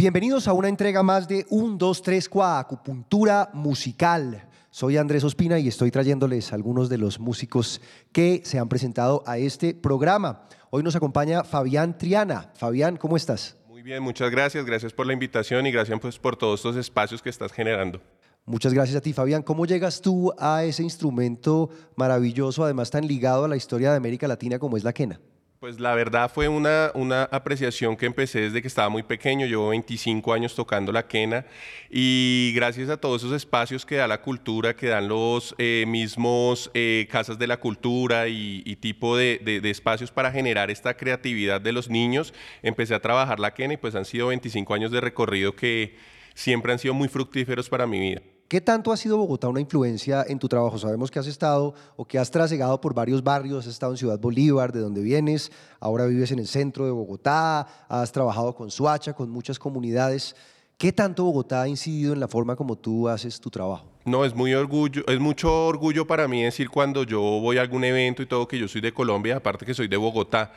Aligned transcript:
Bienvenidos 0.00 0.48
a 0.48 0.54
una 0.54 0.68
entrega 0.70 1.02
más 1.02 1.28
de 1.28 1.44
1, 1.50 1.76
2, 1.76 2.02
3, 2.02 2.28
4, 2.30 2.58
acupuntura 2.58 3.50
musical. 3.52 4.48
Soy 4.70 4.96
Andrés 4.96 5.24
Ospina 5.24 5.58
y 5.58 5.68
estoy 5.68 5.90
trayéndoles 5.90 6.54
algunos 6.54 6.88
de 6.88 6.96
los 6.96 7.20
músicos 7.20 7.82
que 8.10 8.40
se 8.42 8.58
han 8.58 8.70
presentado 8.70 9.22
a 9.26 9.36
este 9.36 9.74
programa. 9.74 10.46
Hoy 10.70 10.82
nos 10.82 10.96
acompaña 10.96 11.44
Fabián 11.44 11.98
Triana. 11.98 12.50
Fabián, 12.54 12.96
¿cómo 12.96 13.14
estás? 13.14 13.58
Muy 13.68 13.82
bien, 13.82 14.02
muchas 14.02 14.30
gracias. 14.30 14.64
Gracias 14.64 14.94
por 14.94 15.06
la 15.06 15.12
invitación 15.12 15.66
y 15.66 15.70
gracias 15.70 16.00
pues, 16.00 16.18
por 16.18 16.34
todos 16.34 16.60
estos 16.60 16.76
espacios 16.76 17.20
que 17.20 17.28
estás 17.28 17.52
generando. 17.52 18.00
Muchas 18.46 18.72
gracias 18.72 18.96
a 18.96 19.02
ti, 19.02 19.12
Fabián. 19.12 19.42
¿Cómo 19.42 19.66
llegas 19.66 20.00
tú 20.00 20.32
a 20.38 20.64
ese 20.64 20.82
instrumento 20.82 21.68
maravilloso, 21.94 22.64
además 22.64 22.90
tan 22.90 23.06
ligado 23.06 23.44
a 23.44 23.48
la 23.48 23.56
historia 23.56 23.90
de 23.90 23.98
América 23.98 24.26
Latina 24.26 24.58
como 24.58 24.78
es 24.78 24.82
la 24.82 24.94
quena? 24.94 25.20
Pues 25.60 25.78
la 25.78 25.94
verdad 25.94 26.32
fue 26.32 26.48
una, 26.48 26.90
una 26.94 27.24
apreciación 27.24 27.94
que 27.94 28.06
empecé 28.06 28.40
desde 28.40 28.62
que 28.62 28.68
estaba 28.68 28.88
muy 28.88 29.02
pequeño, 29.02 29.44
llevo 29.44 29.68
25 29.68 30.32
años 30.32 30.54
tocando 30.54 30.90
la 30.90 31.06
quena 31.06 31.44
y 31.90 32.52
gracias 32.54 32.88
a 32.88 32.96
todos 32.96 33.22
esos 33.22 33.36
espacios 33.36 33.84
que 33.84 33.96
da 33.96 34.08
la 34.08 34.22
cultura, 34.22 34.74
que 34.74 34.86
dan 34.86 35.08
los 35.08 35.54
eh, 35.58 35.84
mismos 35.86 36.70
eh, 36.72 37.06
casas 37.10 37.38
de 37.38 37.46
la 37.46 37.58
cultura 37.58 38.26
y, 38.28 38.74
tipo 38.76 39.18
de, 39.18 39.38
de, 39.62 39.68
espacios 39.68 40.10
para 40.10 40.32
generar 40.32 40.70
esta 40.70 40.96
creatividad 40.96 41.60
de 41.60 41.72
los 41.72 41.90
niños, 41.90 42.32
empecé 42.62 42.94
a 42.94 43.02
trabajar 43.02 43.38
la 43.38 43.52
quena 43.52 43.74
y 43.74 43.76
pues 43.76 43.94
han 43.94 44.06
sido 44.06 44.28
25 44.28 44.72
años 44.72 44.90
de 44.90 45.02
recorrido 45.02 45.54
que 45.54 45.94
siempre 46.32 46.72
han 46.72 46.78
sido 46.78 46.94
muy 46.94 47.08
fructíferos 47.08 47.68
para 47.68 47.86
mi 47.86 48.00
vida. 48.00 48.22
¿Qué 48.50 48.60
tanto 48.60 48.90
ha 48.90 48.96
sido 48.96 49.16
Bogotá 49.16 49.46
una 49.46 49.60
influencia 49.60 50.24
en 50.26 50.40
tu 50.40 50.48
trabajo? 50.48 50.76
Sabemos 50.76 51.08
que 51.08 51.20
has 51.20 51.28
estado 51.28 51.72
o 51.94 52.04
que 52.04 52.18
has 52.18 52.32
trasegado 52.32 52.80
por 52.80 52.92
varios 52.92 53.22
barrios, 53.22 53.64
has 53.64 53.72
estado 53.72 53.92
en 53.92 53.98
Ciudad 53.98 54.18
Bolívar, 54.18 54.72
de 54.72 54.80
donde 54.80 55.02
vienes, 55.02 55.52
ahora 55.78 56.06
vives 56.06 56.32
en 56.32 56.40
el 56.40 56.48
centro 56.48 56.84
de 56.84 56.90
Bogotá, 56.90 57.68
has 57.88 58.10
trabajado 58.10 58.52
con 58.56 58.72
Suacha, 58.72 59.12
con 59.12 59.30
muchas 59.30 59.56
comunidades. 59.56 60.34
¿Qué 60.78 60.90
tanto 60.90 61.22
Bogotá 61.22 61.62
ha 61.62 61.68
incidido 61.68 62.12
en 62.12 62.18
la 62.18 62.26
forma 62.26 62.56
como 62.56 62.74
tú 62.74 63.08
haces 63.08 63.38
tu 63.38 63.50
trabajo? 63.50 63.86
No, 64.04 64.24
es 64.24 64.34
muy 64.34 64.52
orgullo, 64.52 65.04
es 65.06 65.20
mucho 65.20 65.66
orgullo 65.68 66.08
para 66.08 66.26
mí 66.26 66.42
decir 66.42 66.70
cuando 66.70 67.04
yo 67.04 67.20
voy 67.20 67.58
a 67.58 67.60
algún 67.60 67.84
evento 67.84 68.20
y 68.20 68.26
todo 68.26 68.48
que 68.48 68.58
yo 68.58 68.66
soy 68.66 68.80
de 68.80 68.92
Colombia, 68.92 69.36
aparte 69.36 69.64
que 69.64 69.74
soy 69.74 69.86
de 69.86 69.96
Bogotá. 69.96 70.50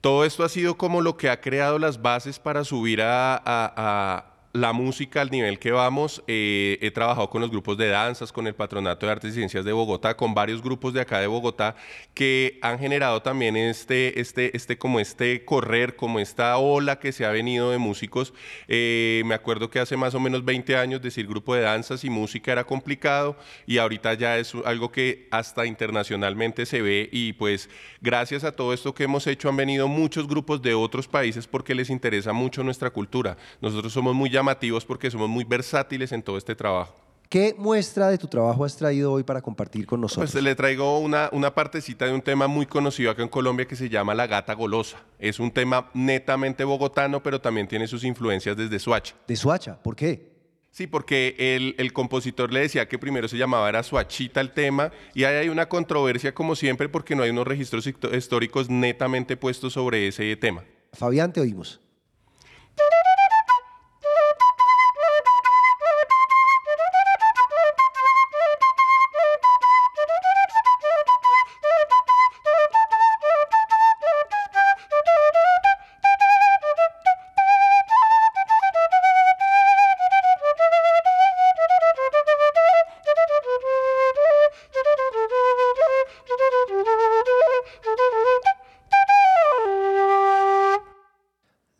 Todo 0.00 0.24
esto 0.24 0.42
ha 0.42 0.48
sido 0.48 0.76
como 0.76 1.00
lo 1.00 1.16
que 1.16 1.30
ha 1.30 1.40
creado 1.40 1.78
las 1.78 2.02
bases 2.02 2.40
para 2.40 2.64
subir 2.64 3.00
a 3.00 4.35
la 4.56 4.72
música 4.72 5.20
al 5.20 5.30
nivel 5.30 5.58
que 5.58 5.70
vamos, 5.70 6.22
eh, 6.26 6.78
he 6.80 6.90
trabajado 6.90 7.30
con 7.30 7.40
los 7.40 7.50
grupos 7.50 7.76
de 7.76 7.88
danzas, 7.88 8.32
con 8.32 8.46
el 8.46 8.54
Patronato 8.54 9.06
de 9.06 9.12
Artes 9.12 9.32
y 9.32 9.34
Ciencias 9.34 9.64
de 9.64 9.72
Bogotá, 9.72 10.16
con 10.16 10.34
varios 10.34 10.62
grupos 10.62 10.94
de 10.94 11.00
acá 11.00 11.20
de 11.20 11.26
Bogotá 11.26 11.76
que 12.14 12.58
han 12.62 12.78
generado 12.78 13.22
también 13.22 13.56
este, 13.56 14.20
este, 14.20 14.56
este, 14.56 14.78
como 14.78 15.00
este 15.00 15.44
correr, 15.44 15.96
como 15.96 16.18
esta 16.18 16.56
ola 16.56 16.98
que 16.98 17.12
se 17.12 17.24
ha 17.24 17.30
venido 17.30 17.70
de 17.70 17.78
músicos. 17.78 18.32
Eh, 18.68 19.22
me 19.26 19.34
acuerdo 19.34 19.70
que 19.70 19.80
hace 19.80 19.96
más 19.96 20.14
o 20.14 20.20
menos 20.20 20.44
20 20.44 20.76
años 20.76 21.02
decir 21.02 21.26
grupo 21.26 21.54
de 21.54 21.62
danzas 21.62 22.04
y 22.04 22.10
música 22.10 22.52
era 22.52 22.64
complicado 22.64 23.36
y 23.66 23.78
ahorita 23.78 24.14
ya 24.14 24.38
es 24.38 24.54
algo 24.64 24.90
que 24.90 25.28
hasta 25.30 25.66
internacionalmente 25.66 26.66
se 26.66 26.82
ve 26.82 27.08
y 27.12 27.34
pues 27.34 27.68
gracias 28.00 28.44
a 28.44 28.52
todo 28.52 28.72
esto 28.72 28.94
que 28.94 29.04
hemos 29.04 29.26
hecho 29.26 29.48
han 29.48 29.56
venido 29.56 29.88
muchos 29.88 30.26
grupos 30.26 30.62
de 30.62 30.74
otros 30.74 31.08
países 31.08 31.46
porque 31.46 31.74
les 31.74 31.90
interesa 31.90 32.32
mucho 32.32 32.62
nuestra 32.62 32.90
cultura. 32.90 33.36
Nosotros 33.60 33.92
somos 33.92 34.14
muy 34.14 34.30
llamativos 34.46 34.84
porque 34.84 35.10
somos 35.10 35.28
muy 35.28 35.44
versátiles 35.44 36.12
en 36.12 36.22
todo 36.22 36.38
este 36.38 36.54
trabajo. 36.54 36.94
¿Qué 37.28 37.56
muestra 37.58 38.08
de 38.08 38.18
tu 38.18 38.28
trabajo 38.28 38.64
has 38.64 38.76
traído 38.76 39.12
hoy 39.12 39.24
para 39.24 39.42
compartir 39.42 39.84
con 39.84 40.00
nosotros? 40.00 40.30
Pues 40.30 40.44
le 40.44 40.54
traigo 40.54 41.00
una, 41.00 41.28
una 41.32 41.52
partecita 41.52 42.04
de 42.04 42.12
un 42.12 42.22
tema 42.22 42.46
muy 42.46 42.66
conocido 42.66 43.10
acá 43.10 43.24
en 43.24 43.28
Colombia 43.28 43.66
que 43.66 43.74
se 43.74 43.88
llama 43.88 44.14
La 44.14 44.28
Gata 44.28 44.54
Golosa. 44.54 44.98
Es 45.18 45.40
un 45.40 45.50
tema 45.50 45.90
netamente 45.92 46.62
bogotano, 46.62 47.20
pero 47.24 47.40
también 47.40 47.66
tiene 47.66 47.88
sus 47.88 48.04
influencias 48.04 48.56
desde 48.56 48.78
Suacha. 48.78 49.16
¿De 49.26 49.34
Suacha? 49.34 49.82
¿Por 49.82 49.96
qué? 49.96 50.36
Sí, 50.70 50.86
porque 50.86 51.34
el, 51.38 51.74
el, 51.78 51.92
compositor 51.92 52.52
le 52.52 52.60
decía 52.60 52.86
que 52.86 52.98
primero 52.98 53.26
se 53.26 53.38
llamaba 53.38 53.68
era 53.68 53.82
Suachita 53.82 54.40
el 54.40 54.52
tema 54.52 54.92
y 55.12 55.24
ahí 55.24 55.36
hay 55.36 55.48
una 55.48 55.68
controversia 55.68 56.32
como 56.32 56.54
siempre 56.54 56.88
porque 56.88 57.16
no 57.16 57.24
hay 57.24 57.30
unos 57.30 57.46
registros 57.46 57.86
históricos 57.86 58.70
netamente 58.70 59.36
puestos 59.36 59.72
sobre 59.72 60.06
ese 60.06 60.36
tema. 60.36 60.62
Fabián, 60.92 61.32
te 61.32 61.40
oímos. 61.40 61.80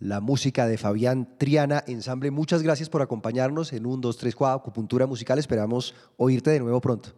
La 0.06 0.20
música 0.20 0.68
de 0.68 0.78
Fabián 0.78 1.28
Triana, 1.36 1.82
ensamble. 1.88 2.30
Muchas 2.30 2.62
gracias 2.62 2.88
por 2.88 3.02
acompañarnos 3.02 3.72
en 3.72 3.86
un 3.86 4.00
2, 4.00 4.16
3, 4.16 4.36
4, 4.36 4.60
acupuntura 4.60 5.04
musical. 5.06 5.40
Esperamos 5.40 5.96
oírte 6.16 6.50
de 6.50 6.60
nuevo 6.60 6.80
pronto. 6.80 7.16